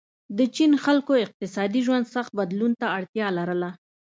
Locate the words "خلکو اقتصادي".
0.85-1.81